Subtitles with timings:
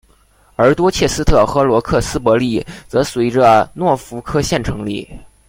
[0.55, 5.07] 而多切斯特和罗克斯伯里则随着诺福克县成立。